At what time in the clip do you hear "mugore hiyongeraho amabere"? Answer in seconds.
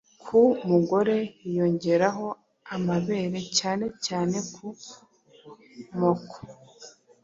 0.69-3.39